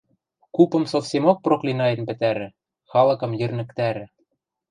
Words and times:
Купым 0.55 0.83
совсемок 0.91 1.37
проклинӓен 1.45 2.01
пӹтӓрӹ, 2.07 2.47
халыкым 2.91 3.31
йӹрнӹктӓрӹ... 3.39 4.05